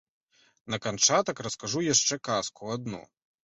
[0.75, 3.07] На канчатак раскажу яшчэ казку адну.